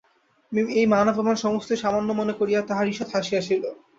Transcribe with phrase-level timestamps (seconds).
[0.71, 3.63] এই মান-অপমান সমস্তই সামান্য মনে করিয়া তাঁহার ঈষৎ হাসি আসিল।